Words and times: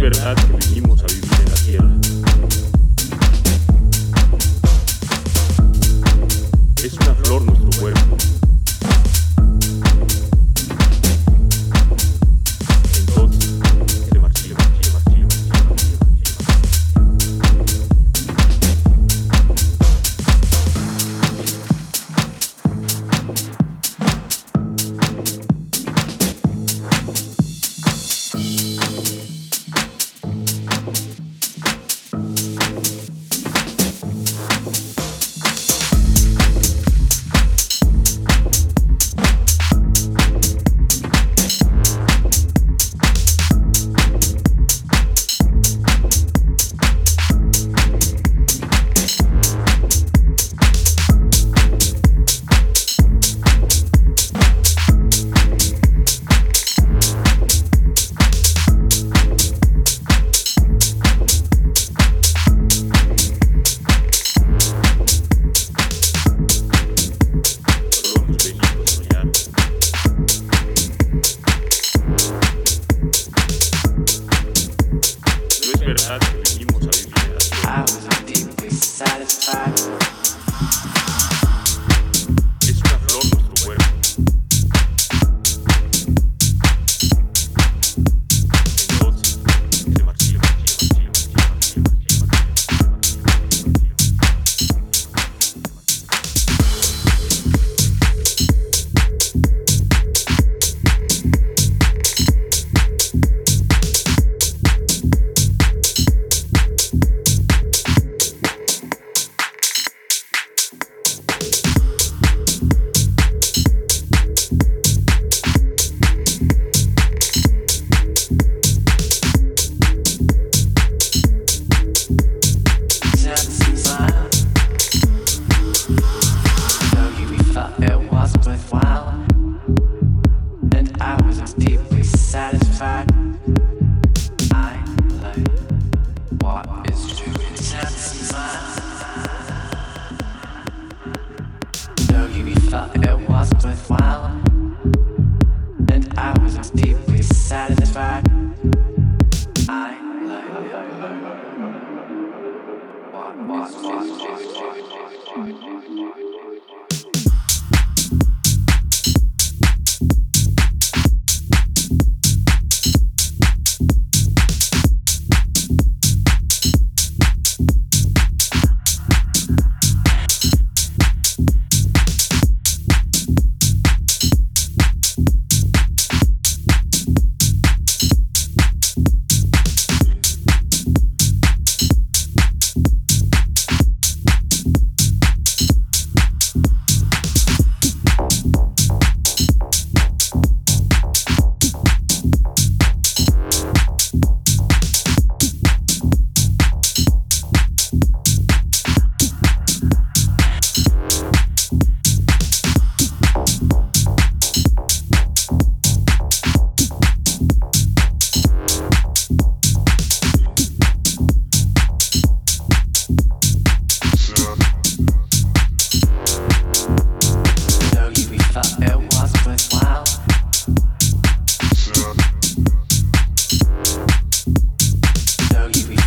verdad 0.00 0.34
que 0.36 0.66
vinimos 0.68 0.99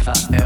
forever. 0.04 0.43